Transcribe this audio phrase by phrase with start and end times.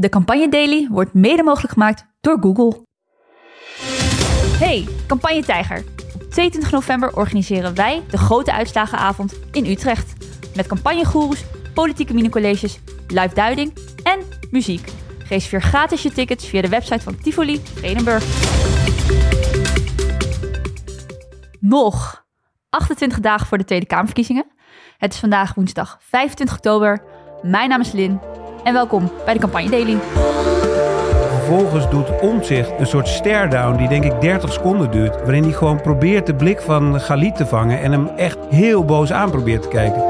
[0.00, 2.86] De Campagne Daily wordt mede mogelijk gemaakt door Google.
[4.58, 5.84] Hey, Campagne Tijger.
[6.14, 10.12] Op 22 november organiseren wij de grote uitslagenavond in Utrecht.
[10.56, 11.44] Met campagnegoeroes,
[11.74, 14.92] politieke minicolleges, live duiding en muziek.
[15.28, 18.24] Reserveer gratis je tickets via de website van Tivoli Vredenburg.
[21.58, 22.24] Nog
[22.68, 24.46] 28 dagen voor de Tweede Kamerverkiezingen.
[24.98, 27.02] Het is vandaag woensdag 25 oktober.
[27.42, 28.20] Mijn naam is Lin
[28.64, 29.98] en welkom bij de Campagne Daily.
[31.28, 35.16] Vervolgens doet Omtzigt een soort stare-down die denk ik 30 seconden duurt.
[35.16, 39.12] Waarin hij gewoon probeert de blik van Galit te vangen en hem echt heel boos
[39.12, 40.00] aan probeert te kijken.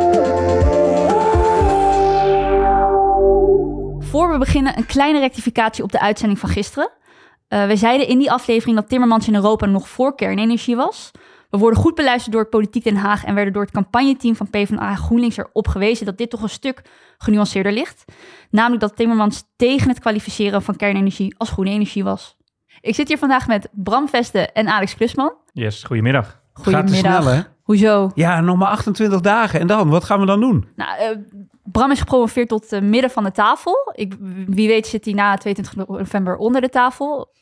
[4.05, 6.91] Voor we beginnen een kleine rectificatie op de uitzending van gisteren.
[7.48, 11.10] Uh, we zeiden in die aflevering dat Timmermans in Europa nog voor kernenergie was.
[11.50, 14.50] We worden goed beluisterd door het Politiek Den Haag en werden door het campagneteam van
[14.50, 16.82] PvdA GroenLinks erop gewezen dat dit toch een stuk
[17.18, 18.04] genuanceerder ligt.
[18.50, 22.36] Namelijk dat Timmermans tegen het kwalificeren van kernenergie als groene energie was.
[22.80, 25.33] Ik zit hier vandaag met Bram Veste en Alex Klusman.
[25.52, 26.41] Yes, goedemiddag.
[26.52, 26.94] Goedemiddag.
[26.94, 27.42] Gaat te snel, hè?
[27.62, 28.10] Hoezo?
[28.14, 29.60] Ja, nog maar 28 dagen.
[29.60, 29.88] En dan?
[29.88, 30.69] Wat gaan we dan doen?
[30.77, 33.92] Nou, uh, Bram is gepromoveerd tot uh, midden van de tafel.
[33.94, 34.14] Ik,
[34.47, 37.32] wie weet zit hij na 22 november onder de tafel.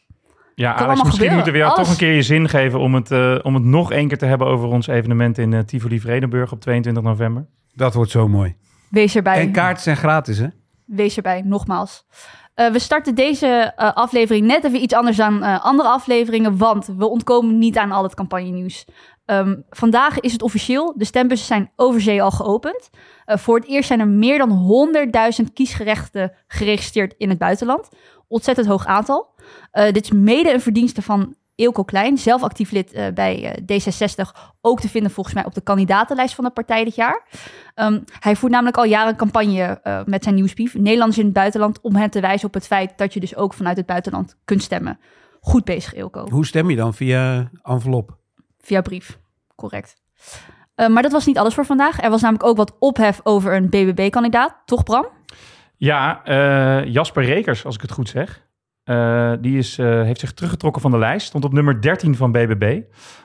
[0.59, 1.35] Ja, Alex, misschien gebeuren.
[1.35, 1.83] moeten we jou Alles.
[1.83, 4.27] toch een keer je zin geven om het, uh, om het nog één keer te
[4.27, 7.47] hebben over ons evenement in uh, Tivoli Vredenburg op 22 november.
[7.75, 8.57] Dat wordt zo mooi.
[8.91, 9.41] Wees erbij.
[9.41, 10.47] En kaarten zijn gratis, hè?
[10.85, 12.05] Wees erbij, nogmaals.
[12.57, 17.59] Uh, we starten deze aflevering net even iets anders dan andere afleveringen, want we ontkomen
[17.59, 18.85] niet aan al het campagnenieuws.
[19.31, 20.95] Um, vandaag is het officieel.
[20.97, 22.91] De stembussen zijn over zee al geopend.
[23.27, 24.89] Uh, voor het eerst zijn er meer dan
[25.45, 27.89] 100.000 kiesgerechten geregistreerd in het buitenland.
[28.29, 29.35] Ontzettend hoog aantal.
[29.73, 34.41] Uh, dit is mede een verdienste van Eelco Klein, zelf actief lid uh, bij D66.
[34.61, 37.27] Ook te vinden volgens mij op de kandidatenlijst van de partij dit jaar.
[37.75, 40.75] Um, hij voert namelijk al jaren een campagne met zijn nieuwsbrief.
[40.75, 41.81] Nederlanders in het buitenland.
[41.81, 44.63] Om hen te wijzen op het feit dat je dus ook vanuit het buitenland kunt
[44.63, 44.99] stemmen.
[45.41, 46.29] Goed bezig, Eelco.
[46.31, 46.95] Hoe stem je dan?
[46.95, 48.17] Via envelop?
[48.61, 49.19] Via brief,
[49.55, 49.97] correct.
[50.77, 52.03] Uh, maar dat was niet alles voor vandaag.
[52.03, 55.07] Er was namelijk ook wat ophef over een BBB-kandidaat, toch Bram?
[55.79, 58.47] Ja, uh, Jasper Rekers, als ik het goed zeg.
[58.85, 62.81] Uh, die is, heeft zich teruggetrokken van de lijst, stond op nummer 13 van BBB.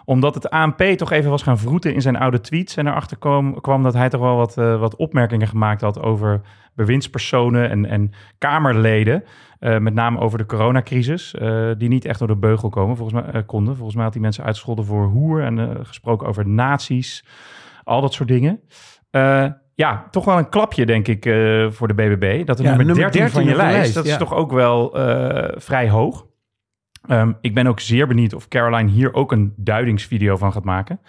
[0.05, 2.77] Omdat het ANP toch even was gaan vroeten in zijn oude tweets.
[2.77, 6.41] En erachter kwam, kwam dat hij toch wel wat, wat opmerkingen gemaakt had over
[6.75, 9.23] bewindspersonen en, en Kamerleden.
[9.59, 11.35] Met name over de coronacrisis,
[11.77, 13.75] die niet echt door de beugel komen, volgens mij, konden.
[13.75, 17.25] Volgens mij had hij mensen uitgescholden voor hoer en gesproken over nazi's,
[17.83, 18.61] al dat soort dingen.
[19.75, 21.23] Ja, toch wel een klapje, denk ik,
[21.73, 22.45] voor de BBB.
[22.45, 24.11] Dat er ja, nummer, nummer 13, 13 van je lijst, lijst dat ja.
[24.11, 24.89] is toch ook wel
[25.55, 26.25] vrij hoog.
[27.09, 30.99] Um, ik ben ook zeer benieuwd of Caroline hier ook een duidingsvideo van gaat maken.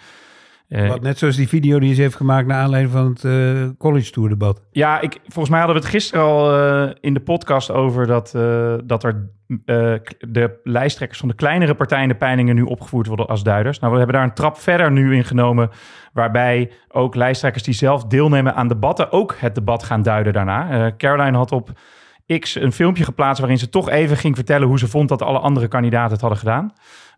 [0.67, 4.11] Wat, net zoals die video die ze heeft gemaakt naar aanleiding van het uh, college
[4.11, 4.61] tour debat.
[4.71, 8.31] Ja, ik, volgens mij hadden we het gisteren al uh, in de podcast over dat,
[8.85, 9.29] dat er
[10.19, 13.79] de lijsttrekkers van de kleinere partijen in de peilingen nu opgevoerd worden als duiders.
[13.79, 15.69] Nou, we hebben daar een trap verder nu in genomen,
[16.13, 20.91] waarbij ook lijsttrekkers die zelf deelnemen aan debatten ook het debat gaan duiden daarna.
[20.97, 21.71] Caroline had op
[22.39, 25.39] X een filmpje geplaatst waarin ze toch even ging vertellen hoe ze vond dat alle
[25.39, 26.73] andere kandidaten het hadden gedaan.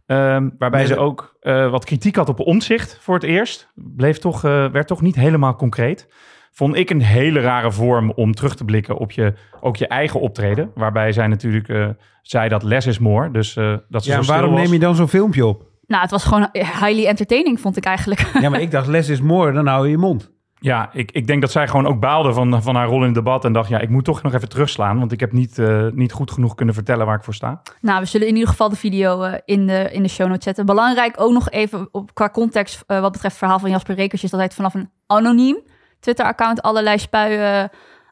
[0.08, 3.72] Um, waarbij nee, ze ook uh, wat kritiek had op omzicht voor het eerst.
[3.76, 6.08] Bleef toch, uh, werd toch niet helemaal concreet.
[6.52, 10.20] Vond ik een hele rare vorm om terug te blikken op je, ook je eigen
[10.20, 10.72] optreden.
[10.76, 11.88] Waarbij zij natuurlijk uh,
[12.22, 13.32] zei dat less is more.
[13.32, 13.54] Dus
[13.90, 14.62] dat ze ja, zo waarom was.
[14.62, 15.66] neem je dan zo'n filmpje op?
[15.88, 18.30] Nou, het was gewoon highly entertaining, vond ik eigenlijk.
[18.42, 20.32] Ja, maar ik dacht less is more, dan hou je je mond.
[20.60, 23.14] Ja, ik, ik denk dat zij gewoon ook baalde van, van haar rol in het
[23.14, 23.46] debat.
[23.46, 25.00] En dacht, ja, ik moet toch nog even terugslaan.
[25.00, 27.62] Want ik heb niet, uh, niet goed genoeg kunnen vertellen waar ik voor sta.
[27.82, 30.44] Nou, we zullen in ieder geval de video uh, in, de, in de show notes
[30.44, 30.66] zetten.
[30.66, 34.24] Belangrijk ook nog even op, qua context uh, wat betreft het verhaal van Jasper Rekers...
[34.24, 35.60] is dat hij het vanaf een anoniem
[36.00, 37.70] Twitter-account allerlei spuien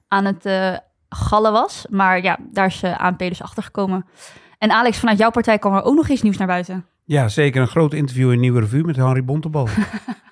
[0.08, 0.50] aan het
[1.10, 1.86] gallen was.
[1.90, 4.06] Maar ja, daar is ANP dus achter gekomen.
[4.58, 6.86] En Alex, vanuit jouw partij kwam er ook nog eens nieuws naar buiten.
[7.06, 7.62] Ja, zeker.
[7.62, 9.68] Een groot interview in Nieuwe Revue met Henry Bontebal.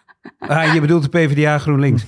[0.48, 2.06] Ah, je bedoelt de PvdA GroenLinks.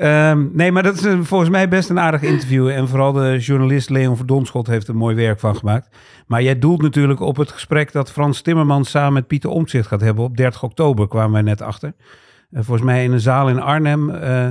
[0.00, 2.68] Um, nee, maar dat is volgens mij best een aardig interview.
[2.68, 5.96] En vooral de journalist Leon Verdonschot heeft er mooi werk van gemaakt.
[6.26, 10.00] Maar jij doelt natuurlijk op het gesprek dat Frans Timmermans samen met Pieter Omtzigt gaat
[10.00, 10.24] hebben.
[10.24, 11.94] Op 30 oktober kwamen wij net achter.
[12.50, 14.48] Uh, volgens mij in een zaal in Arnhem uh,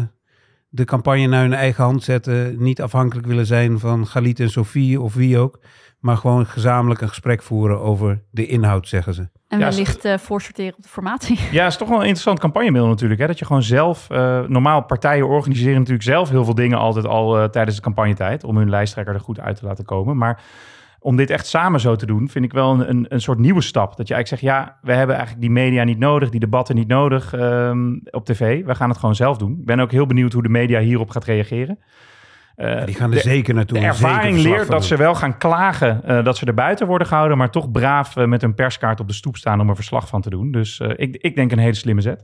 [0.69, 2.55] de campagne naar hun eigen hand zetten.
[2.63, 5.59] Niet afhankelijk willen zijn van Galit en Sofie of wie ook.
[5.99, 9.29] Maar gewoon gezamenlijk een gesprek voeren over de inhoud, zeggen ze.
[9.47, 11.39] En Ja, wellicht uh, voorsorteren op de formatie.
[11.51, 13.19] Ja, het is toch wel een interessant campagnemiddel natuurlijk.
[13.19, 13.27] Hè?
[13.27, 17.37] Dat je gewoon zelf, uh, normaal partijen organiseren natuurlijk zelf heel veel dingen altijd al
[17.37, 18.43] uh, tijdens de campagnetijd.
[18.43, 20.17] Om hun lijsttrekker er goed uit te laten komen.
[20.17, 20.41] Maar
[20.99, 23.61] om dit echt samen zo te doen, vind ik wel een, een, een soort nieuwe
[23.61, 23.97] stap.
[23.97, 26.87] Dat je eigenlijk zegt, ja, we hebben eigenlijk die media niet nodig, die debatten niet
[26.87, 28.65] nodig um, op tv.
[28.65, 29.51] We gaan het gewoon zelf doen.
[29.59, 31.79] Ik ben ook heel benieuwd hoe de media hierop gaat reageren.
[32.57, 33.79] Eh, die gaan er de- zeker naartoe.
[33.79, 37.37] de ervaring leert dat ze wel gaan klagen eh, dat ze er buiten worden gehouden,
[37.37, 40.21] maar toch braaf eh, met hun perskaart op de stoep staan om er verslag van
[40.21, 40.51] te doen.
[40.51, 42.23] Dus eh, ik, ik denk een hele slimme zet.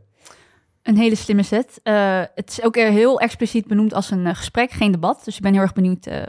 [0.83, 1.79] Een hele slimme set.
[1.83, 5.21] Eh, het is ook heel expliciet benoemd als een gesprek, geen debat.
[5.25, 6.21] Dus ik ben heel erg benieuwd eh,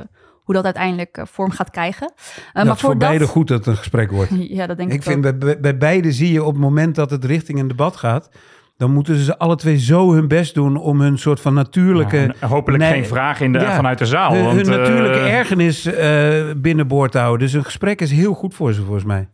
[0.43, 2.13] hoe dat uiteindelijk vorm gaat krijgen.
[2.53, 4.31] Eh, dat is voor beide goed dat het een gesprek wordt.
[4.57, 5.39] Ja, dat denk ik, Ik vind ook.
[5.39, 8.31] bij, bij beide zie je op het moment dat het richting een debat gaat,
[8.77, 12.47] dan moeten ze alle twee zo hun best doen om hun soort van natuurlijke, Ja,
[12.49, 12.93] hopelijk Nee.
[12.93, 13.75] geen vragen in de, Ja.
[13.75, 14.33] vanuit de zaal.
[14.33, 17.47] hun, want, hun natuurlijke eh, ergernis eh, binnenboord te houden.
[17.47, 19.29] Dus een gesprek is heel goed voor ze volgens mij.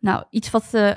[0.00, 0.90] Nou, iets wat eh,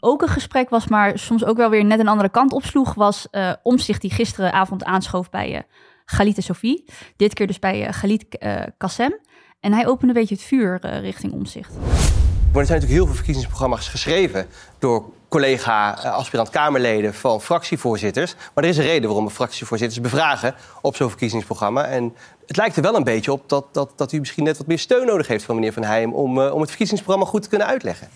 [0.00, 3.28] ook een gesprek was, maar soms ook wel weer net een andere kant opsloeg, was
[3.30, 5.66] eh Omzicht die gisteravond aanschoof bij
[6.04, 6.84] Galit en Sophie.
[7.16, 9.18] Dit keer dus bij eh Galit eh Kassem.
[9.60, 11.72] En hij opende een beetje het vuur eh, richting Omzicht.
[11.76, 14.46] Maar er zijn natuurlijk heel veel verkiezingsprogramma's geschreven
[14.78, 18.34] door collega-aspirant-Kamerleden van fractievoorzitters.
[18.54, 21.84] Maar er is een reden waarom we fractievoorzitters bevragen op zo'n verkiezingsprogramma.
[21.84, 22.14] En
[22.46, 24.78] het lijkt er wel een beetje op dat, dat, dat u misschien net wat meer
[24.78, 27.66] steun nodig heeft van meneer Van Heijem om, eh, om het verkiezingsprogramma goed te kunnen
[27.66, 28.08] uitleggen.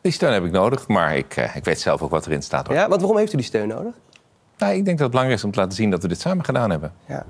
[0.00, 2.66] Die steun heb ik nodig, maar ik, eh, ik weet zelf ook wat erin staat.
[2.66, 2.76] Hoor.
[2.76, 3.94] Ja, want waarom heeft u die steun nodig?
[4.58, 6.44] Nou, ik denk dat het belangrijk is om te laten zien dat we dit samen
[6.44, 6.92] gedaan hebben.
[7.06, 7.24] Ja.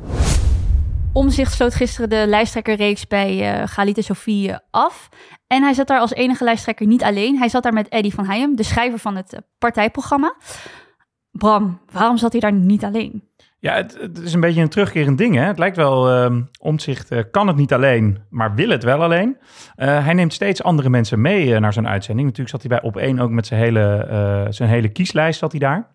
[1.12, 5.08] Omzicht sloot gisteren de lijsttrekkerreeks bij eh Galit en Sophie eh, af.
[5.46, 7.38] En hij zat daar als enige lijsttrekker niet alleen.
[7.38, 10.34] Hij zat daar met Eddy van Heijem, de schrijver van het eh, partijprogramma.
[11.31, 13.28] Bram, waarom zat hij daar niet alleen?
[13.60, 15.34] Ja, het, is een beetje een terugkerend ding.
[15.34, 15.43] Hè?
[15.43, 19.37] Het lijkt wel, eh, kan het niet alleen, maar wil het wel alleen.
[19.75, 22.26] Eh, hij neemt steeds andere mensen mee eh, naar zo'n uitzending.
[22.26, 25.61] Natuurlijk zat hij bij Op1 ook met zijn hele, eh, zijn hele kieslijst zat hij
[25.61, 25.87] daar.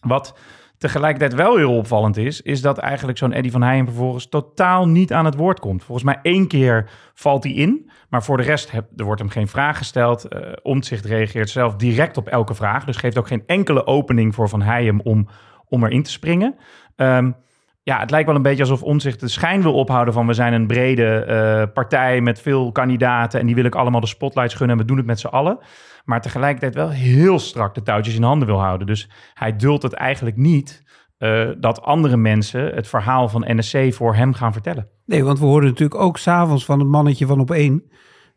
[0.00, 0.38] Wat
[0.80, 5.12] tegelijkertijd wel heel opvallend is, is dat eigenlijk zo'n Eddy van Heijen vervolgens totaal niet
[5.12, 5.84] aan het woord komt.
[5.84, 9.48] Volgens mij één keer valt hij in, maar voor de rest er wordt hem geen
[9.48, 10.24] vraag gesteld.
[10.24, 14.48] Eh Omtzigt reageert zelf direct op elke vraag, dus geeft ook geen enkele opening voor
[14.48, 15.28] Van Heijem om,
[15.68, 16.56] om erin te springen.
[16.96, 17.30] Ehm,
[17.82, 20.52] ja, het lijkt wel een beetje alsof Omtzigt de schijn wil ophouden van we zijn
[20.52, 24.76] een brede eh, partij met veel kandidaten en die wil ik allemaal de spotlights gunnen
[24.76, 25.58] en we doen het met z'n allen.
[26.04, 28.86] Maar tegelijkertijd wel heel strak de touwtjes in handen wil houden.
[28.86, 30.82] Dus hij duldt het eigenlijk niet
[31.18, 34.88] eh, dat andere mensen het verhaal van NSC voor hem gaan vertellen.
[35.06, 37.82] Nee, want we hoorden natuurlijk ook s'avonds van het mannetje van op één.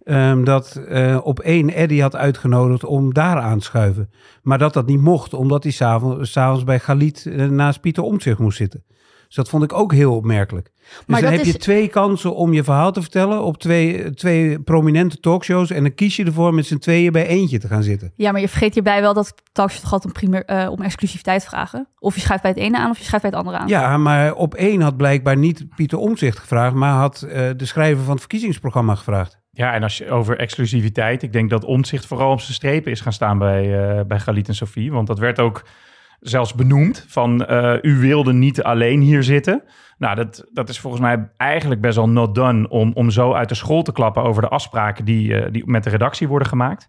[0.03, 4.09] ehm, dat eh, op één Eddie had uitgenodigd om daar aan te schuiven.
[4.41, 8.57] Maar dat dat niet mocht, omdat hij s'avonds, s'avonds bij Galit naast Pieter Omtzigt moest
[8.57, 8.83] zitten.
[9.33, 10.71] Dus dat vond ik ook heel opmerkelijk.
[10.73, 14.13] Dus Maar dan heb is- je twee kansen om je verhaal te vertellen op twee,
[14.13, 15.69] twee prominente talkshows.
[15.71, 18.11] En dan kies je ervoor met z'n tweeën bij eentje te gaan zitten.
[18.15, 21.87] Ja, maar je vergeet hierbij wel dat talkshows toch altijd om, eh, om exclusiviteit vragen.
[21.99, 23.67] Of je schuift bij het ene aan of je schuift bij het andere aan.
[23.67, 28.01] Ja, maar op één had blijkbaar niet Pieter Omtzigt gevraagd, maar had eh, de schrijver
[28.03, 29.39] van het verkiezingsprogramma gevraagd.
[29.51, 33.01] Ja, en als je over exclusiviteit, ik denk dat Omtzigt vooral op zijn strepen is
[33.01, 34.91] gaan staan bij, eh, bij Galit en Sophie.
[34.91, 35.63] Want dat werd ook
[36.23, 39.63] zelfs benoemd van eh, u wilde niet alleen hier zitten.
[39.97, 43.49] Nou, dat, dat is volgens mij eigenlijk best wel not done om, om zo uit
[43.49, 46.87] de school te klappen over de afspraken die, eh, die met de redactie worden gemaakt.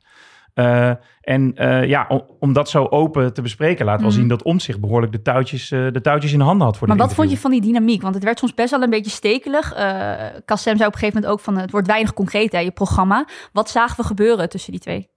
[0.55, 0.91] Eh,
[1.21, 1.53] en
[1.87, 4.19] ja, om, om dat zo open te bespreken, laat wel Mhm.
[4.19, 7.31] zien dat Omtzigt behoorlijk de touwtjes, de touwtjes in handen had voor Maar wat vond
[7.31, 8.03] je van die dynamiek?
[8.03, 9.73] Want het werd soms best wel een beetje stekelig.
[10.45, 11.57] Kassem zei op een gegeven moment ook van...
[11.57, 13.27] het wordt weinig concreet, hè, je programma.
[13.53, 15.09] Wat zagen we gebeuren tussen die twee?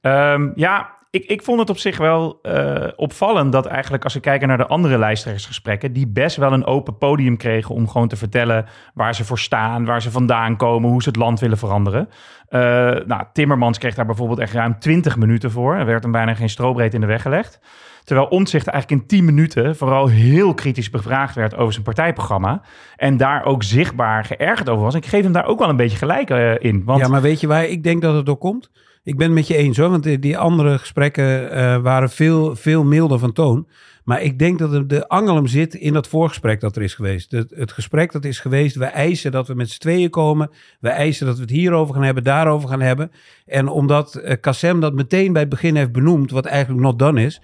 [0.00, 4.20] Ehm, ja, ik, ik vond het op zich wel eh, opvallend dat eigenlijk als we
[4.20, 8.16] kijken naar de andere lijsttrekkersgesprekken, die best wel een open podium kregen om gewoon te
[8.16, 12.08] vertellen waar ze voor staan, waar ze vandaan komen, hoe ze het land willen veranderen.
[12.48, 12.60] Eh,
[13.06, 15.74] nou, Timmermans kreeg daar bijvoorbeeld echt ruim 20 minuten voor.
[15.74, 17.60] Er werd hem bijna geen strobreed in de weg gelegd.
[18.04, 22.62] Terwijl Omtzigt eigenlijk in 10 minuten vooral heel kritisch bevraagd werd over zijn partijprogramma.
[22.96, 24.94] En daar ook zichtbaar geërgerd over was.
[24.94, 26.84] Ik geef hem daar ook wel een beetje gelijk eh, in.
[26.84, 28.70] Want Ja, maar weet je waar ik denk dat het door komt?
[29.04, 32.84] Ik ben het met je eens hoor, want die, andere gesprekken eh, waren veel, veel
[32.84, 33.68] milder van toon.
[34.04, 37.30] Maar ik denk dat de, angel hem zit in dat voorgesprek dat er is geweest.
[37.30, 40.50] Het, het gesprek dat is geweest, we eisen dat we met z'n tweeën komen.
[40.80, 43.10] We eisen dat we het hierover gaan hebben, daarover gaan hebben.
[43.46, 47.40] En omdat Kassem dat meteen bij het begin heeft benoemd, wat eigenlijk not done is,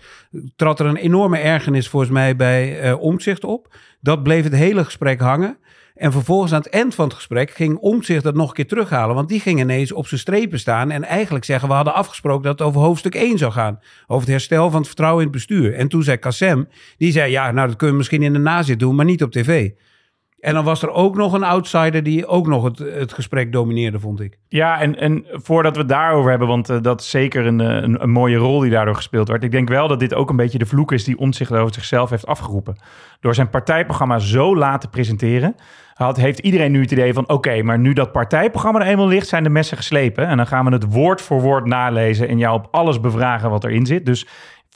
[0.56, 3.74] trad er een enorme ergernis volgens mij bij eh Omtzigt op.
[4.00, 5.58] Dat bleef het hele gesprek hangen.
[6.00, 9.14] En vervolgens aan het eind van het gesprek ging Omtzigt dat nog een keer terughalen.
[9.14, 11.68] Want die ging ineens op zijn strepen staan en eigenlijk zeggen...
[11.68, 13.80] we hadden afgesproken dat het over hoofdstuk 1 zou gaan.
[14.06, 15.74] Over het herstel van het vertrouwen in het bestuur.
[15.74, 17.30] En toen zei Kassem, die zei...
[17.30, 19.70] ja, nou dat kunnen we misschien in de nazit doen, maar niet op tv.
[20.40, 24.00] En dan was er ook nog een outsider die ook nog het, het gesprek domineerde,
[24.00, 24.38] vond ik.
[24.48, 27.82] Ja, en, en voordat we het daarover hebben, want eh, dat is zeker een, eh,
[27.82, 29.44] een, een mooie rol die daardoor gespeeld werd.
[29.44, 32.10] Ik denk wel dat dit ook een beetje de vloek is die Omtzigt over zichzelf
[32.10, 32.76] heeft afgeroepen.
[33.20, 35.54] Door zijn partijprogramma zo laat te presenteren,
[35.96, 37.28] heeft iedereen nu het idee van...
[37.28, 40.26] oké, maar nu dat partijprogramma er eenmaal ligt, zijn de messen geslepen.
[40.26, 43.64] En dan gaan we het woord voor woord nalezen en jou op alles bevragen wat
[43.64, 44.06] erin zit.
[44.06, 44.26] Dus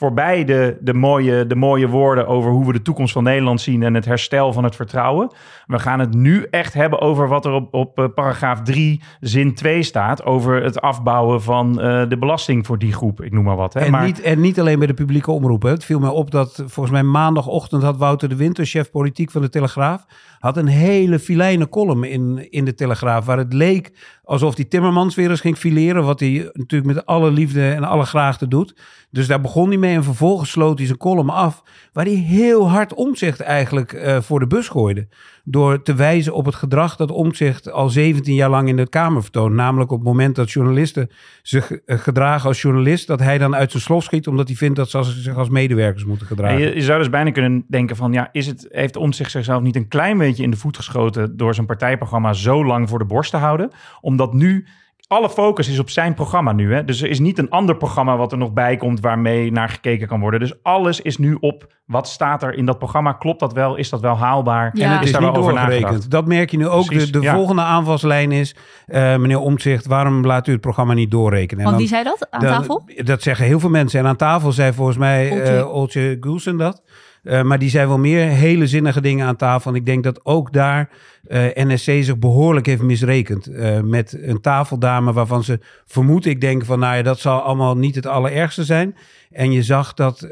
[0.05, 3.83] voorbij de, de, mooie, de mooie woorden over hoe we de toekomst van Nederland zien
[3.83, 5.33] en het herstel van het vertrouwen.
[5.67, 9.55] We gaan het nu echt hebben over wat er op, op eh, paragraaf 3, zin
[9.55, 10.25] 2 staat.
[10.25, 13.23] Over het afbouwen van eh, de belasting voor die groep.
[13.23, 13.75] Ik noem maar wat.
[13.75, 13.81] Hè.
[13.81, 15.71] En, maar, niet, en niet alleen bij de publieke omroepen.
[15.71, 19.43] Het viel mij op dat volgens mij maandagochtend had Wouter de Winter, chef politiek van
[19.43, 20.05] de Telegraaf,
[20.39, 23.25] had een hele filijne column in, in de Telegraaf.
[23.25, 23.93] Waar het leek
[24.25, 26.05] alsof die Timmermans weer eens ging fileren.
[26.05, 28.75] Wat hij natuurlijk met alle liefde en alle graagte doet.
[29.11, 31.63] Dus daar begon hij mee en vervolgens sloot hij zijn column af.
[31.93, 35.09] Waar hij heel hard omzicht eigenlijk eh, voor de bus gooide.
[35.47, 39.23] Door te wijzen op het gedrag dat omzicht al 17 jaar lang in de Kamer
[39.23, 39.55] vertoont.
[39.55, 41.11] Namelijk op het moment dat journalisten
[41.43, 43.07] zich eh, gedragen als journalist.
[43.07, 46.05] Dat hij dan uit zijn slof schiet omdat hij vindt dat ze zich als medewerkers
[46.05, 46.59] moeten En gedragen.
[46.59, 49.77] je, je zou dus bijna kunnen denken van, ja, is het, heeft Omtzigt zichzelf niet
[49.77, 53.31] een klein beetje in de voet geschoten door zijn partijprogramma zo lang voor de borst
[53.31, 53.71] te houden?
[54.01, 54.67] Omdat nu
[55.15, 56.75] alle focus is op zijn programma nu.
[56.75, 56.85] Hè?
[56.85, 60.09] Dus er is niet een ander programma wat er nog bij komt waarmee naar gekeken
[60.09, 60.41] kan worden.
[60.41, 63.13] Dus alles is nu op wat staat er in dat programma.
[63.13, 63.77] Klopt dat wel?
[63.77, 64.71] Is dat wel haalbaar?
[64.73, 64.85] Ja.
[64.85, 65.81] En het Is is daar niet doorgerekend.
[65.83, 66.11] nagedacht?
[66.11, 66.87] Dat merk je nu ook.
[66.87, 67.35] Precies, de de ja.
[67.35, 68.57] volgende aanvalslijn is,
[68.87, 71.65] eh, meneer Omtzigt, waarom laat u het programma niet doorrekenen?
[71.65, 72.85] En Want dan- wie zei dat aan dan- tafel?
[72.97, 74.01] Dat zeggen heel veel mensen.
[74.01, 75.57] En aan tafel zei volgens mij Oltje.
[75.57, 76.83] eh Oltje Gulsen dat.
[77.25, 79.71] Eh, maar die zei wel meer hele zinnige dingen aan tafel.
[79.71, 80.89] En ik denk dat ook daar
[81.27, 83.47] eh, NSC zich behoorlijk heeft misrekend.
[83.47, 86.27] eh, met een tafeldame waarvan ze vermoedt.
[86.27, 88.97] Ik denk van, nou ja, dat zal allemaal niet het allerergste zijn.
[89.31, 90.29] En je zag dat,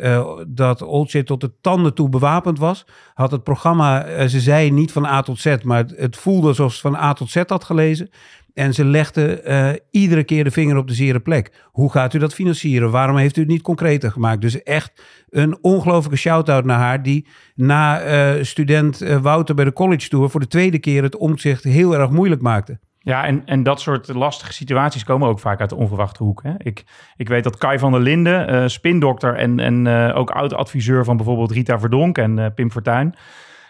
[0.49, 0.79] dat
[1.25, 2.87] tot de tanden toe bewapend was.
[3.15, 6.75] Had het programma, ze zei niet van A tot Z, maar het, het voelde alsof
[6.75, 8.11] ze van A tot Z had gelezen.
[8.55, 11.53] En ze legde eh, iedere keer de vinger op de zere plek.
[11.65, 12.91] Hoe gaat u dat financieren?
[12.91, 14.41] Waarom heeft u het niet concreter gemaakt?
[14.41, 17.03] Dus echt een ongelofelijke shout-out naar haar...
[17.03, 20.31] die na eh, student eh, Wouter bij de college tour...
[20.31, 22.79] voor de tweede keer het omzicht heel erg moeilijk maakte.
[22.99, 26.43] Ja, en, en dat soort lastige situaties komen ook vaak uit de onverwachte hoek.
[26.43, 26.53] Hè?
[26.59, 26.85] Ik,
[27.17, 31.79] ik weet dat Kai van der Linden, spindokter en, en ook oud-adviseur van bijvoorbeeld Rita
[31.79, 33.15] Verdonk en Pim Fortuyn...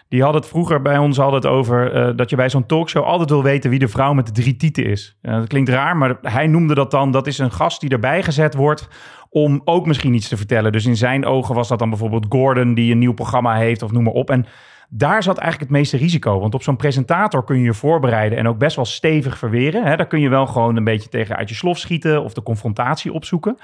[0.07, 3.29] Die had het vroeger bij ons altijd over eh, dat je bij zo'n talkshow altijd
[3.29, 5.17] wil weten wie de vrouw met de drie tieten is.
[5.21, 8.53] Dat klinkt raar, maar hij noemde dat dan, dat is een gast die erbij gezet
[8.53, 8.87] wordt
[9.29, 10.71] om ook misschien iets te vertellen.
[10.71, 13.91] Dus in zijn ogen was dat dan bijvoorbeeld Gordon die een nieuw programma heeft of
[13.91, 14.29] noem maar op.
[14.29, 14.45] En
[14.89, 16.39] daar zat eigenlijk het meeste risico.
[16.39, 19.83] Want op zo'n presentator kun je je voorbereiden en ook best wel stevig verweren.
[19.83, 19.95] Hè?
[19.95, 23.13] Daar kun je wel gewoon een beetje tegen uit je slof schieten of de confrontatie
[23.13, 23.57] opzoeken.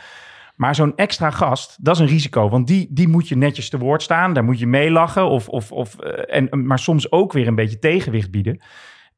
[0.59, 2.49] Maar zo'n extra gast, dat is een risico.
[2.49, 4.33] Want die, die moet je netjes te woord staan.
[4.33, 5.29] Daar moet je meelachen.
[5.29, 8.61] Of, of, of, eh, en, maar soms ook weer een beetje tegenwicht bieden.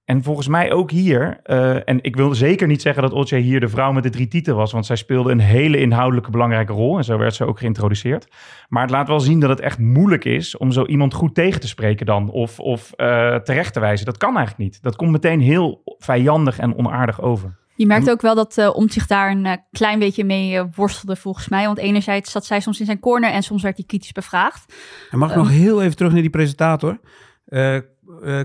[0.05, 3.59] En volgens mij ook hier, eh, en ik wil zeker niet zeggen dat Olcay hier
[3.59, 6.97] de vrouw met de drie tieten was, want zij speelde een hele inhoudelijke belangrijke rol
[6.97, 8.27] en zo werd ze ook geïntroduceerd.
[8.69, 11.59] Maar het laat wel zien dat het echt moeilijk is om zo iemand goed tegen
[11.59, 14.05] te spreken dan, of, of eh, terecht te wijzen.
[14.05, 14.81] Dat kan eigenlijk niet.
[14.81, 17.59] Dat komt meteen heel vijandig en onaardig over.
[17.81, 21.15] Je merkt ook wel dat uh, Omtzigt daar een uh, klein beetje mee uh, worstelde
[21.15, 21.65] volgens mij.
[21.65, 24.73] Want enerzijds zat zij soms in zijn corner en soms werd hij kritisch bevraagd.
[25.11, 26.99] En mag ik nog heel even terug naar die presentator?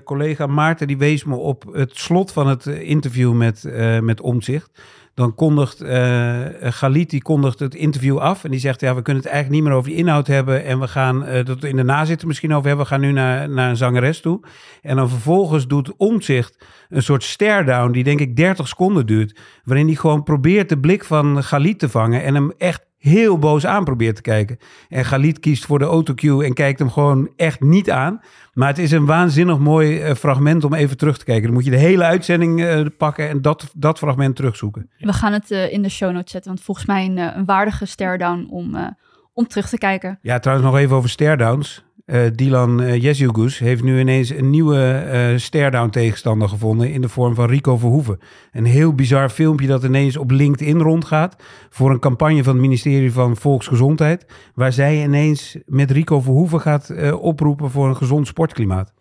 [0.05, 3.65] Collega Maarten die wees me op het slot van het interview met,
[4.01, 4.71] met Omtzigt.
[5.17, 8.45] Dan kondigt uh, Galit die kondigt het interview af.
[8.45, 10.65] En die zegt, ja, we kunnen het eigenlijk niet meer over die inhoud hebben.
[10.65, 12.85] En we gaan uh, dat in de nazitten misschien over hebben.
[12.85, 14.41] We gaan nu naar, naar een zangeres toe.
[14.83, 19.39] En dan vervolgens doet Omtzigt een soort stare-down die denk ik 30 seconden duurt.
[19.65, 22.23] Waarin hij gewoon probeert de blik van Galit te vangen.
[22.23, 24.59] En hem echt heel boos aan probeert te kijken.
[24.89, 28.21] En Galit kiest voor de autocue en kijkt hem gewoon echt niet aan.
[28.53, 31.45] Maar het is een waanzinnig mooi uh, fragment om even terug te kijken.
[31.45, 34.91] Dan moet je de hele uitzending uh, pakken en dat, dat fragment terugzoeken.
[34.99, 37.87] We gaan het uh, in de show notes zetten, want volgens mij een, een waardige
[37.87, 38.97] stare-down om,
[39.33, 40.19] om terug te kijken.
[40.23, 41.86] Ja, trouwens nog even over stare-downs.
[42.07, 43.13] Uh, Dylan uh,
[43.59, 48.19] heeft nu ineens een nieuwe uh, stare-down tegenstander gevonden in de vorm van Rico Verhoeven.
[48.53, 51.37] Een heel bizar filmpje dat ineens op LinkedIn rondgaat
[51.71, 57.13] voor een campagne van het ministerie van Volksgezondheid, waar zij ineens met Rico Verhoeven gaat
[57.13, 58.93] oproepen voor een gezond sportklimaat.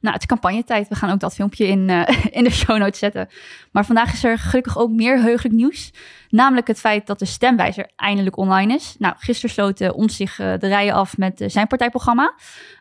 [0.00, 0.88] Nou, het is campagnetijd.
[0.88, 3.28] We gaan ook dat filmpje in, uh, in de show notes zetten.
[3.72, 5.92] Maar vandaag is er gelukkig ook meer heugelijk nieuws.
[6.28, 8.96] Namelijk het feit dat de stemwijzer eindelijk online is.
[8.98, 12.34] Nou, gisteren sloot uh, ons zich uh, de rijen af met zijn partijprogramma.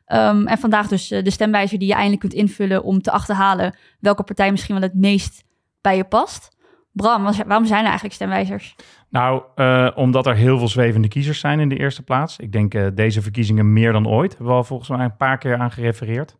[0.08, 4.24] Um, en vandaag dus de stemwijzer die je eindelijk kunt invullen om te achterhalen welke
[4.24, 5.44] partij misschien wel het meest
[5.82, 6.58] bij je past.
[6.92, 8.76] Bram, waarom zijn er eigenlijk stemwijzers?
[9.10, 9.44] Nou,
[9.96, 12.38] omdat er heel veel zwevende kiezers zijn in de eerste plaats.
[12.38, 14.38] Ik denk deze verkiezingen meer dan ooit.
[14.38, 16.36] Hebben al volgens mij een paar keer aan gerefereerd.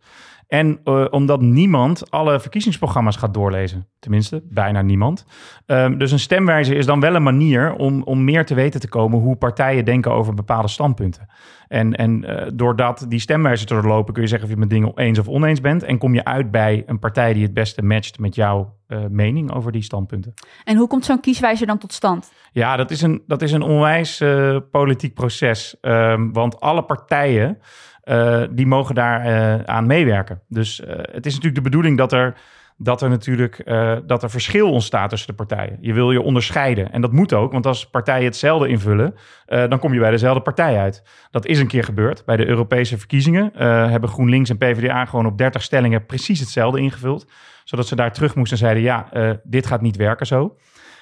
[0.50, 3.88] En uh, omdat niemand alle verkiezingsprogramma's gaat doorlezen.
[4.00, 5.26] Tenminste, bijna niemand.
[5.66, 8.90] Um, dus een stemwijzer is dan wel een manier om, om meer te weten te
[8.90, 11.28] komen hoe partijen denken over bepaalde standpunten.
[11.68, 14.92] En, en uh, doordat die stemwijzer te doorlopen kun je zeggen of je met dingen
[14.96, 15.84] eens of oneens bent.
[15.84, 19.54] En kom je uit bij een partij die het beste matcht met jouw uh, mening
[19.54, 20.34] over die standpunten.
[20.64, 22.32] En hoe komt zo'n kieswijzer dan tot stand?
[22.52, 25.78] Ja, dat is een, dat is een onwijs eh, politiek proces.
[25.82, 27.58] Ehm, want alle partijen
[28.10, 30.42] eh, die mogen daar eh, aan meewerken.
[30.48, 32.34] Dus eh, het is natuurlijk de bedoeling dat er,
[32.78, 33.62] dat er natuurlijk
[34.06, 35.78] dat er verschil ontstaat tussen de partijen.
[35.82, 36.92] Je wil je onderscheiden.
[36.92, 40.78] En dat moet ook, want als partijen hetzelfde invullen, dan kom je bij dezelfde partij
[40.78, 41.04] uit.
[41.32, 42.26] Dat is een keer gebeurd.
[42.26, 43.52] Bij de Europese verkiezingen
[43.92, 47.28] hebben GroenLinks en PvdA gewoon op 30 stellingen precies hetzelfde ingevuld.
[47.64, 49.10] Zodat ze daar terug moesten en zeiden, ja,
[49.44, 50.58] dit gaat niet werken zo.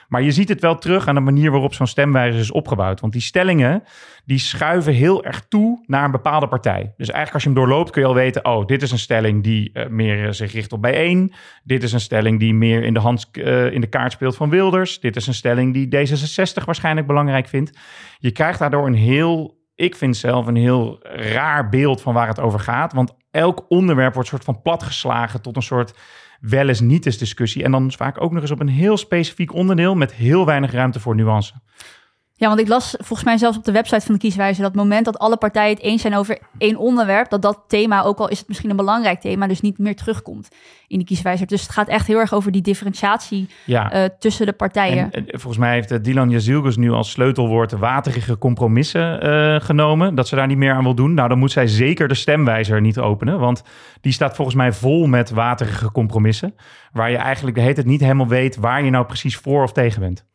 [0.08, 3.00] Maar je ziet het wel terug aan de manier waarop zo'n stemwijzer is opgebouwd.
[3.00, 3.84] Want die stellingen,
[4.26, 6.82] die schuiven heel erg toe naar een bepaalde partij.
[6.82, 8.46] Dus eigenlijk als je hem doorloopt kun je al weten...
[8.46, 11.34] oh, dit is een stelling die eh, meer eh, zich richt op bijeen.
[11.64, 14.50] Dit is een stelling die meer in de, hand, eh, in de kaart speelt van
[14.50, 15.00] Wilders.
[15.00, 17.78] Dit is een stelling die D66 waarschijnlijk belangrijk vindt.
[18.20, 19.56] Je krijgt daardoor een heel...
[19.76, 22.94] Ik vind zelf een heel raar beeld van waar het over gaat.
[22.94, 25.94] Want elk onderwerp wordt soort van platgeslagen tot een soort
[26.40, 27.64] wel eens niet eens discussie.
[27.64, 31.00] En dan vaak ook nog eens op een heel specifiek onderdeel met heel weinig ruimte
[31.00, 31.54] voor nuance.
[32.40, 34.64] Ja, want ik las volgens mij zelfs op de website van de kieswijzer...
[34.64, 37.30] dat het moment dat alle partijen het eens zijn over één onderwerp...
[37.30, 39.48] dat dat thema, ook al is het misschien een belangrijk thema...
[39.48, 40.48] dus niet meer terugkomt
[40.88, 41.48] in die kieswijzer.
[41.48, 43.92] Dus het gaat echt heel erg over die differentiatie Ja.
[43.92, 45.12] eh, tussen de partijen.
[45.12, 49.22] En, eh, volgens mij heeft eh, Dylan Jazilgus nu als sleutelwoord waterige compromissen
[49.62, 50.16] genomen.
[50.16, 51.14] Dat ze daar niet meer aan wil doen.
[51.14, 53.40] Nou, dan moet zij zeker de stemwijzer niet openen.
[53.40, 53.64] Want
[54.02, 56.56] die staat volgens mij vol met waterige compromissen.
[56.92, 59.72] Waar je eigenlijk de hele tijd niet helemaal weet waar je nou precies voor of
[59.72, 60.26] tegen bent.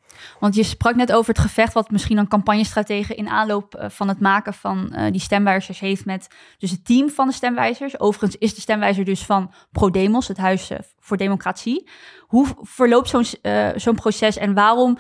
[0.41, 4.09] Want je sprak net over het gevecht wat misschien een campagnestratege in aanloop eh, van
[4.09, 8.00] het maken van eh, die stemwijzers heeft met dus het team van de stemwijzers.
[8.00, 11.88] Overigens is de stemwijzer dus van ProDemos, het Huis eh, voor Democratie.
[12.21, 13.25] Hoe verloopt zo'n
[13.76, 14.99] zo'n proces en waarom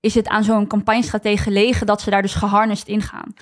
[0.00, 3.34] is het aan zo'n campagnestratege gelegen dat ze daar dus geharnest in gaan?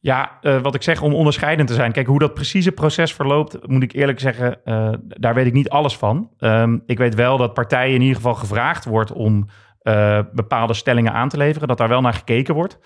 [0.00, 1.92] Ja, wat ik zeg om onderscheidend te zijn.
[1.92, 4.60] Kijk, hoe dat precieze proces verloopt, moet ik eerlijk zeggen,
[5.00, 6.30] daar weet ik niet alles van.
[6.38, 9.48] Ehm, ik weet wel dat partijen in ieder geval gevraagd wordt om
[9.82, 12.78] eh, bepaalde stellingen aan te leveren, dat daar wel naar gekeken wordt.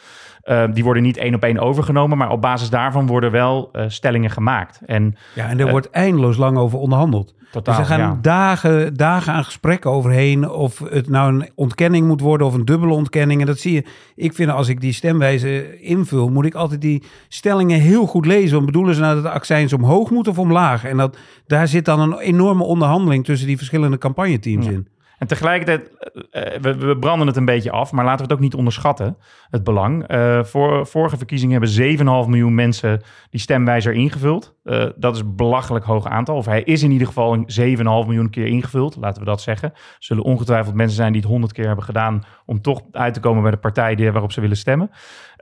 [0.42, 3.84] Ehm, die worden niet één op één overgenomen, maar op basis daarvan worden wel eh,
[3.88, 4.80] stellingen gemaakt.
[4.86, 7.34] En Ja, en er Eh, wordt eindeloos lang over onderhandeld.
[7.52, 8.18] totaal, dus er gaan ja.
[8.22, 10.48] dagen, dagen aan gesprekken overheen.
[10.50, 13.40] Of het nou een ontkenning moet worden of een dubbele ontkenning.
[13.40, 13.84] En dat zie je.
[14.14, 18.54] Ik vind als ik die stemwijze invul, moet ik altijd die stellingen heel goed lezen.
[18.54, 20.84] Want bedoelen ze nou dat de accijns omhoog moet of omlaag?
[20.84, 24.72] En dat, daar zit dan een enorme onderhandeling tussen die verschillende campagneteams Ja.
[24.72, 24.88] in.
[25.22, 25.90] En tegelijkertijd,
[26.30, 29.16] eh, we, we branden het een beetje af, maar laten we het ook niet onderschatten,
[29.50, 30.06] het belang.
[30.06, 34.54] Eh, voor, vorige verkiezingen hebben 7,5 miljoen mensen die stemwijzer ingevuld.
[34.64, 36.36] Eh, dat is een belachelijk hoog aantal.
[36.36, 39.72] Of hij is in ieder geval een 7,5 miljoen keer ingevuld, laten we dat zeggen.
[39.98, 43.42] Zullen ongetwijfeld mensen zijn die het 100 keer hebben gedaan om toch uit te komen
[43.42, 44.90] bij de partij waarop ze willen stemmen.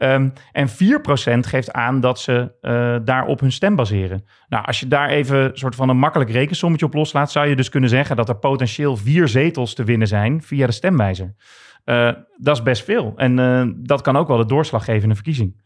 [0.00, 4.24] Ehm, en 4% geeft aan dat ze eh, daarop hun stem baseren.
[4.50, 7.68] Nou, als je daar even soort van een makkelijk rekensommetje op loslaat, zou je dus
[7.68, 11.34] kunnen zeggen dat er potentieel vier zetels te winnen zijn via de stemwijzer.
[11.84, 13.12] Eh, dat is best veel.
[13.16, 15.62] En eh, dat kan ook wel de doorslag geven in een verkiezing.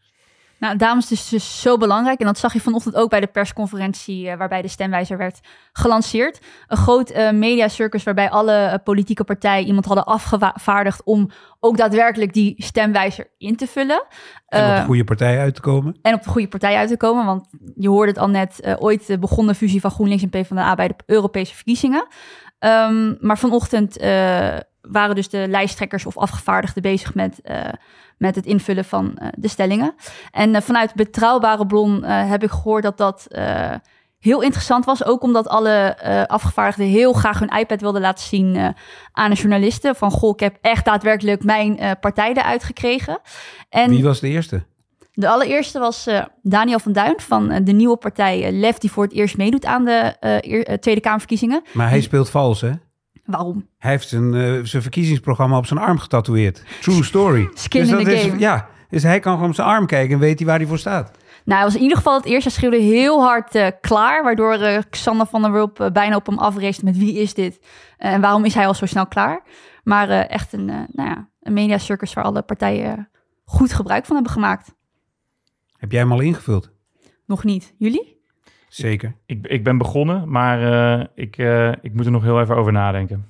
[0.59, 2.19] Nou, daarom is het dus, dus zo belangrijk.
[2.19, 5.39] En dat zag je vanochtend ook bij de persconferentie eh, waarbij de stemwijzer werd
[5.71, 6.39] gelanceerd.
[6.67, 12.33] Een groot eh mediacircus waarbij alle eh, politieke partijen iemand hadden afgevaardigd om ook daadwerkelijk
[12.33, 14.05] die stemwijzer in te vullen.
[14.47, 15.97] En op de goede partij uit te komen.
[16.01, 17.25] en op de goede partij uit te komen.
[17.25, 20.87] Want je hoorde het al net, ooit begon de fusie van GroenLinks en PvdA bij
[20.87, 22.07] de Europese verkiezingen.
[22.59, 23.97] Ehm, maar vanochtend
[24.81, 27.41] waren dus de lijsttrekkers of afgevaardigden bezig met,
[28.17, 29.95] met het invullen van eh, de stellingen.
[30.31, 33.27] En eh, vanuit betrouwbare bron eh, heb ik gehoord dat dat
[34.19, 35.05] heel interessant was.
[35.05, 35.97] Ook omdat alle
[36.27, 38.75] afgevaardigden heel graag hun iPad wilden laten zien
[39.11, 39.95] aan de journalisten.
[39.95, 43.19] Van, goh, ik heb echt daadwerkelijk mijn eh, partij eruit gekregen.
[43.69, 44.63] En Wie was de eerste?
[45.13, 46.09] de allereerste was
[46.41, 48.77] Daniel van Duin van de nieuwe partij LEF...
[48.77, 51.63] die voor het eerst meedoet aan de Tweede Kamerverkiezingen.
[51.73, 52.71] Maar hij speelt vals, hè?
[53.25, 53.67] Waarom?
[53.77, 56.63] Hij heeft zijn, eh, zijn verkiezingsprogramma op zijn arm getatoeëerd.
[56.81, 57.49] True story.
[57.53, 58.39] Skin dus in the is, game.
[58.39, 60.79] Ja, dus hij kan gewoon op zijn arm kijken en weet hij waar hij voor
[60.79, 61.11] staat.
[61.45, 62.43] Nou, hij was in ieder geval het eerst.
[62.43, 64.23] Hij schreeuwde heel hard eh, klaar...
[64.23, 67.59] waardoor eh, Xander van der Wulp bijna op hem afreest met wie is dit?
[67.97, 69.43] En waarom is hij al zo snel klaar?
[69.83, 73.09] Maar echt een, nou ja, een mediacircus waar alle partijen
[73.43, 74.75] goed gebruik van hebben gemaakt.
[75.77, 76.71] Heb jij hem al ingevuld?
[77.25, 77.73] Nog niet.
[77.77, 78.14] Jullie?
[78.75, 79.15] Zeker.
[79.25, 80.61] Ik, ik ben begonnen, maar
[80.99, 83.25] eh, ik, eh, ik moet er nog heel even over nadenken.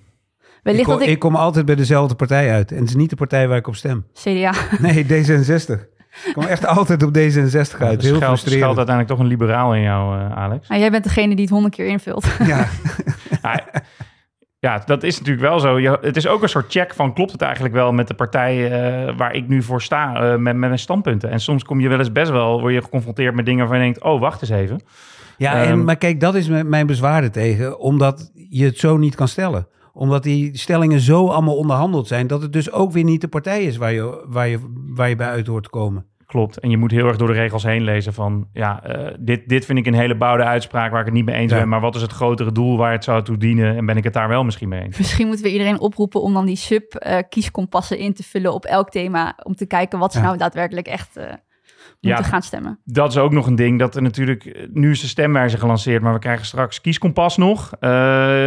[0.63, 1.13] Wellicht Ik kom, dat ik...
[1.13, 2.71] ik kom altijd bij dezelfde partij uit.
[2.71, 4.05] En het is niet de partij waar ik op stem.
[4.13, 4.53] CDA.
[4.79, 5.93] Nee, D66.
[6.25, 7.21] Ik kom echt altijd op D66 uit.
[7.21, 8.77] Er Heel schuilt, schuilt frustrerend.
[8.77, 10.67] uiteindelijk toch een liberaal in jou, eh, Alex.
[10.67, 12.25] Nou, jij bent degene die het honderd keer invult.
[12.45, 12.67] Ja,
[13.41, 13.63] Ja,
[14.67, 15.79] ja, dat is natuurlijk wel zo.
[15.79, 18.69] Je, het is ook een soort check van klopt het eigenlijk wel met de partij
[19.17, 21.29] waar ik nu voor sta, eh, met, met mijn standpunten.
[21.29, 23.83] En soms kom je wel eens best wel, word je geconfronteerd met dingen waarvan je
[23.83, 24.79] denkt, oh, wacht eens even.
[25.37, 25.71] Ja Ehm.
[25.71, 27.79] en, maar kijk, dat is mijn mijn bezwaar er tegen.
[27.79, 29.67] Omdat je het zo niet kan stellen.
[29.93, 33.63] Omdat die stellingen zo allemaal onderhandeld zijn, dat het dus ook weer niet de partij
[33.63, 34.59] is waar je, waar je,
[34.95, 36.05] waar je bij uit hoort te komen.
[36.25, 36.59] Klopt.
[36.59, 38.47] En je moet heel erg door de regels heen lezen van...
[38.53, 41.35] ja, eh, dit, dit vind ik een hele boude uitspraak waar ik het niet mee
[41.35, 41.57] eens Ja.
[41.57, 41.69] ben...
[41.69, 43.75] maar wat is het grotere doel waar het zou toe dienen...
[43.75, 44.97] en ben ik het daar wel misschien mee eens?
[44.97, 49.35] Misschien moeten we iedereen oproepen om dan die sub-kieskompassen in te vullen op elk thema.
[49.43, 50.25] Om te kijken wat ze Ja.
[50.25, 51.17] nou daadwerkelijk echt
[52.07, 52.21] Ja.
[52.23, 52.79] gaan stemmen.
[52.85, 54.45] Dat is ook nog een ding, dat er natuurlijk...
[54.45, 57.71] eh, Nu is de stemwijzer gelanceerd, maar we krijgen straks kieskompas nog.
[57.79, 57.89] Eh,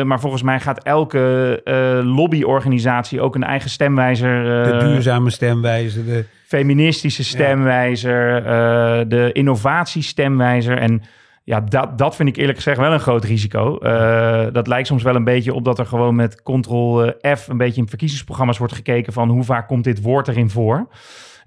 [0.03, 1.75] maar volgens mij gaat elke eh,
[2.17, 4.45] lobbyorganisatie ook een eigen stemwijzer...
[4.65, 10.79] De duurzame stemwijze, de, feministische stemwijzer, eh, de innovatiestemwijzer.
[10.79, 11.03] En
[11.45, 13.79] ja, dat, dat vind ik eerlijk gezegd wel een groot risico.
[13.79, 17.81] Eh, dat lijkt soms wel een beetje op dat er gewoon met Ctrl-F een beetje
[17.81, 20.89] in verkiezingsprogramma's wordt gekeken van hoe vaak komt dit woord erin voor.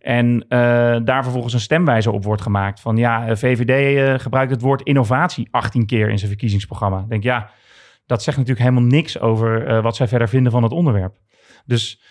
[0.01, 0.59] En eh,
[1.03, 2.79] daar vervolgens een stemwijzer op wordt gemaakt.
[2.79, 6.99] Van ja, eh, VVD eh, gebruikt het woord innovatie 18 keer in zijn verkiezingsprogramma.
[6.99, 7.49] Ik denk ja,
[8.05, 11.15] dat zegt natuurlijk helemaal niks over wat zij verder vinden van het onderwerp.
[11.65, 12.01] Dus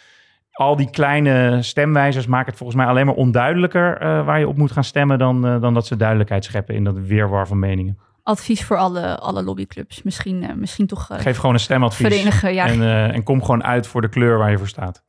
[0.50, 4.72] al die kleine stemwijzers maken het volgens mij alleen maar onduidelijker waar je op moet
[4.72, 7.98] gaan stemmen dan, dan dat ze duidelijkheid scheppen in dat weerwar van meningen.
[8.22, 10.02] Advies voor alle, alle lobbyclubs.
[10.02, 12.54] Misschien, misschien toch Geef gewoon een stemadvies verenigen.
[12.54, 12.66] Ja.
[12.66, 15.04] en, en kom gewoon uit voor de kleur waar je voor staat.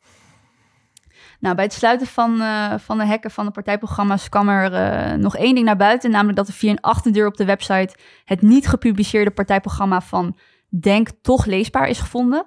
[1.42, 5.18] Nou, bij het sluiten van, eh, van de hekken van de partijprogramma's kwam er eh,
[5.18, 6.12] nog één ding naar buiten.
[6.12, 10.38] Namelijk dat er via een achterdeur op de website het niet gepubliceerde partijprogramma van
[10.80, 12.46] Denk toch leesbaar is gevonden.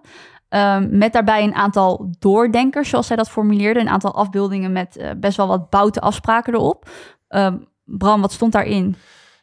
[0.48, 3.80] Ehm, met daarbij een aantal doordenkers, zoals zij dat formuleerde.
[3.80, 6.88] Een aantal afbeeldingen met eh, best wel wat boute afspraken erop.
[7.28, 8.96] Ehm, Bram, wat stond daarin?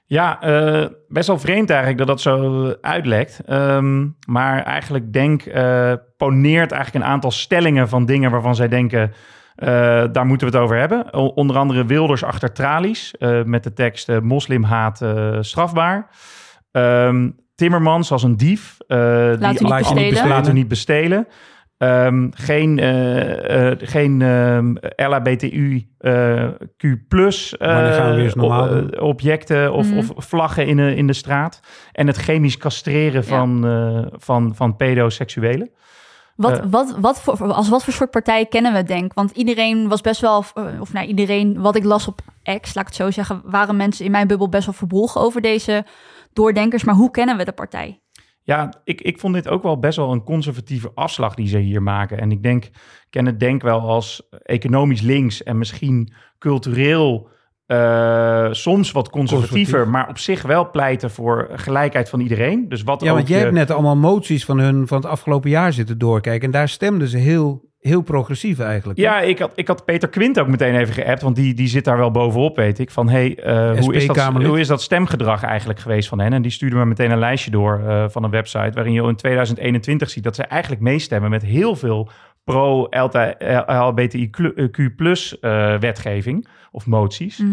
[0.06, 0.38] Ja,
[1.08, 3.42] best wel vreemd eigenlijk dat dat zo uitlekt.
[3.46, 5.44] Ehm, maar eigenlijk denk,
[6.18, 9.14] poneert eigenlijk een aantal stellingen van dingen waarvan zij denken...
[9.62, 11.14] eh, daar moeten we het over hebben.
[11.14, 16.08] O- onder andere Wilders achter tralies eh, met de tekst eh, moslimhaat eh, strafbaar.
[16.72, 18.78] Ehm, Timmermans als een dief.
[18.88, 20.28] eh, Laat u die niet laat je bestelen.
[20.30, 21.28] Laat u niet bestelen.
[21.78, 25.88] Ehm, geen eh, eh, geen ehm LHBTIQ
[27.08, 29.00] plus Maar dan gaan we weer eens normaal eh, doen.
[29.00, 31.60] objecten of, of vlaggen in de, in de straat.
[31.92, 35.70] En het chemisch castreren van, eh, van, van pedoseksuelen.
[36.36, 39.14] Wat, wat, wat voor, als wat voor soort partij kennen we Denk?
[39.14, 42.84] Want iedereen was best wel, eh, of nou iedereen, wat ik las op X, laat
[42.84, 45.86] ik het zo zeggen, waren mensen in mijn bubbel best wel verbolgen over deze
[46.34, 46.84] doordenkers.
[46.84, 48.02] Maar hoe kennen we de partij?
[48.44, 51.84] Ja, ik, ik vond dit ook wel best wel een conservatieve afslag die ze hier
[51.84, 52.20] maken.
[52.20, 52.70] En ik denk,
[53.10, 57.30] ken het denk wel als economisch links en misschien cultureel
[57.72, 59.92] eh, soms wat conservatiever, Conservatief.
[59.94, 62.70] maar op zich wel pleiten voor gelijkheid van iedereen.
[62.70, 65.50] Dus wat Ja, want jij je- hebt net allemaal moties van hun van het afgelopen
[65.50, 66.46] jaar zitten doorkijken.
[66.46, 69.00] En daar stemden ze heel, heel progressief eigenlijk.
[69.00, 71.84] Ja, ik had, ik had Peter Quint ook meteen even geappt, want die, die zit
[71.86, 72.92] daar wel bovenop, weet ik.
[72.92, 76.34] Van, hey, eh, hoe, is dat, hoe is dat stemgedrag eigenlijk geweest van hen?
[76.34, 78.72] En die stuurde me meteen een lijstje door eh, van een website...
[78.74, 82.10] waarin je in 2021 ziet dat ze eigenlijk meestemmen met heel veel
[83.52, 87.44] pro-LBTIQ plus eh, wetgeving of moties.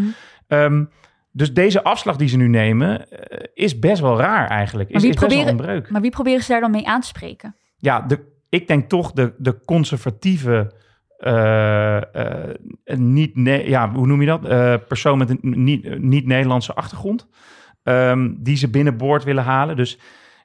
[0.46, 0.84] Ehm,
[1.32, 4.88] dus deze afslag die ze nu nemen eh, is best wel raar eigenlijk.
[4.88, 5.90] Is, Maar wie is best wel een breuk.
[5.90, 7.56] Maar wie proberen ze daar dan mee aan te spreken?
[7.76, 10.72] Ja, de, ik denk toch de, de conservatieve,
[11.18, 12.56] eh, eh,
[12.96, 14.44] niet, ne- ja, hoe noem je dat?
[14.44, 17.28] Eh, persoon met een niet, niet-Nederlandse achtergrond,
[17.82, 19.76] ehm, die ze binnenboord willen halen.
[19.76, 19.98] Dus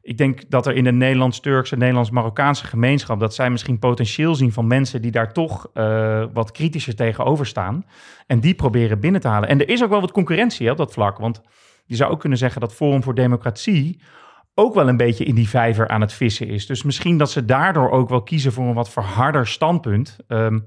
[0.04, 4.68] ik denk dat er in de Nederlands-Turkse, Nederlands-Marokkaanse gemeenschap, dat zij misschien potentieel zien van
[4.68, 7.86] mensen die daar toch eh, wat kritischer tegenover staan.
[8.28, 9.50] En die proberen binnen te halen.
[9.50, 11.18] En er is ook wel wat concurrentie op dat vlak.
[11.18, 11.42] Want
[11.86, 14.02] je zou ook kunnen zeggen dat Forum voor Democratie
[14.54, 16.66] ook wel een beetje in die vijver aan het vissen is.
[16.66, 20.18] Dus misschien dat ze daardoor ook wel kiezen voor een wat verharder standpunt.
[20.28, 20.60] Ehm,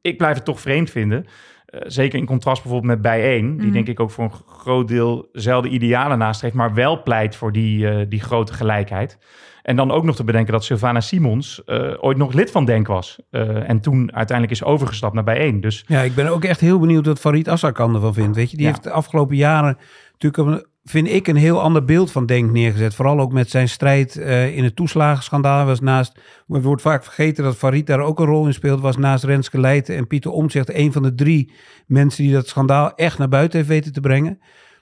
[0.00, 1.26] ik blijf het toch vreemd vinden.
[1.70, 3.72] Eh, zeker in contrast bijvoorbeeld met Bijeen, die Mhm.
[3.74, 7.88] denk ik ook voor een groot deel zelfde idealen nastreeft, maar wel pleit voor die,
[7.88, 9.18] eh, die grote gelijkheid.
[9.62, 12.86] En dan ook nog te bedenken dat Sylvana Simons eh, ooit nog lid van Denk
[12.86, 13.18] was.
[13.30, 15.60] eh, en toen uiteindelijk is overgestapt naar Bijeen.
[15.60, 18.36] Dus Ja, ik ben ook echt heel benieuwd wat Farid Azarkan ervan vindt.
[18.36, 18.72] Weet je, die Ja.
[18.72, 19.78] heeft de afgelopen jaren
[20.18, 22.94] natuurlijk, een- vind ik, een heel ander beeld van Denk neergezet.
[22.94, 25.66] Vooral ook met zijn strijd eh, in het toeslagenschandaal.
[25.66, 28.80] Was naast, het wordt vaak vergeten dat Farid daar ook een rol in speelt.
[28.80, 31.52] Was naast Renske Leijten en Pieter Omtzigt een van de drie
[31.86, 34.38] mensen die dat schandaal echt naar buiten heeft weten te brengen.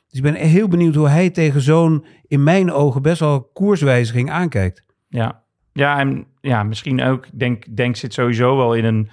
[0.08, 4.30] Dus ik ben heel benieuwd hoe hij tegen zo'n, in mijn ogen, best wel koerswijziging
[4.30, 4.84] aankijkt.
[5.08, 9.10] Ja, ja en ja, misschien ook, denk, denk zit sowieso wel in een,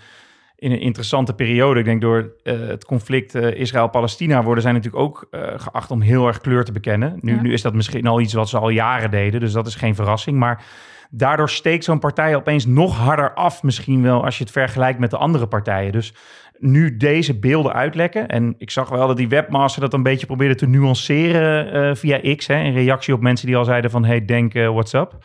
[0.66, 1.80] in een interessante periode.
[1.80, 6.02] Ik denk door eh, het conflict eh, Israël-Palestina worden zij natuurlijk ook eh, geacht om
[6.02, 7.18] heel erg kleur te bekennen.
[7.20, 7.42] Nu, Ja.
[7.42, 9.96] nu is dat misschien al iets wat ze al jaren deden, dus dat is geen
[9.96, 10.38] verrassing.
[10.38, 10.64] Maar
[11.10, 15.10] daardoor steekt zo'n partij opeens nog harder af, misschien wel als je het vergelijkt met
[15.10, 15.92] de andere partijen.
[15.92, 16.14] Dus
[16.58, 18.28] nu deze beelden uitlekken.
[18.28, 22.48] En ik zag wel dat die webmaster dat een beetje probeerde te nuanceren via X.
[22.48, 24.06] Hè, in reactie op mensen die al zeiden van...
[24.06, 25.18] hey, denk, what's up?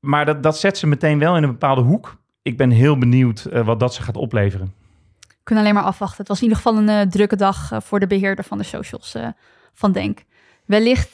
[0.00, 2.21] maar dat, dat zet ze meteen wel in een bepaalde hoek.
[2.42, 4.74] Ik ben heel benieuwd eh, wat dat ze gaat opleveren.
[5.20, 6.18] We kunnen alleen maar afwachten.
[6.18, 8.64] Het was in ieder geval een eh, drukke dag eh, voor de beheerder van de
[8.64, 9.16] socials
[9.72, 10.24] van Denk.
[10.64, 11.12] Wellicht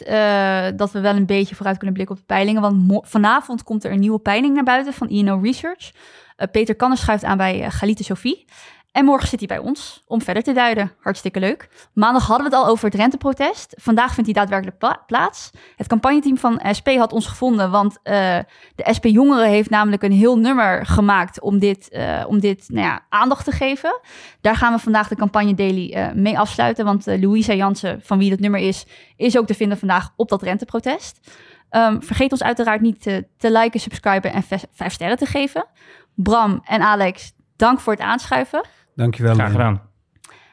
[0.79, 2.63] dat we wel een beetje vooruit kunnen blikken op de peilingen.
[2.63, 5.93] Want vanavond komt er een nieuwe peiling naar buiten van INO Research.
[6.39, 8.45] Eh, Peter Kanner schuift aan bij uh, Galite Sophie.
[8.93, 10.93] En morgen zit hij bij ons om verder te duiden.
[11.01, 11.69] Hartstikke leuk.
[11.93, 13.75] Maandag hadden we het al over het renteprotest.
[13.81, 15.51] Vandaag vindt hij daadwerkelijk pla- plaats.
[15.77, 18.39] Het campagneteam van SP had ons gevonden, want eh,
[18.75, 22.87] de SP Jongeren heeft namelijk een heel nummer gemaakt om dit, eh, om dit nou
[22.87, 24.01] ja, aandacht te geven.
[24.41, 28.31] Daar gaan we vandaag de campagne daily eh, mee afsluiten, want Louisa Jansen, van wie
[28.31, 31.31] dat nummer is, is ook te vinden vandaag op dat renteprotest.
[31.71, 35.67] Ehm, vergeet ons uiteraard niet te, te liken, subscriben en vijf sterren te geven.
[36.15, 38.63] Bram en Alex, dank voor het aanschuiven.
[38.99, 39.35] Dankjewel.
[39.35, 39.81] Graag gedaan.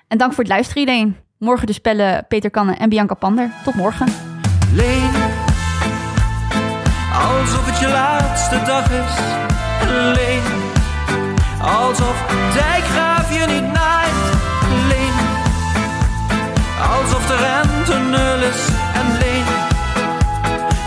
[0.08, 1.16] En dank voor het luisteren iedereen.
[1.38, 3.50] Morgen dus de spellen Peter Kannen en Bianca Pander.
[3.64, 4.08] Tot morgen.
[4.74, 5.14] Leen,
[7.14, 9.14] alsof het je laatste dag is.
[10.18, 10.44] Leen,
[11.62, 14.22] alsof dijkgraaf je niet naait.
[14.90, 15.18] Leen,
[16.92, 18.62] alsof de rente nul is.
[19.00, 19.46] En leen,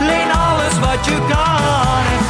[0.09, 2.27] leen alles wat je kan.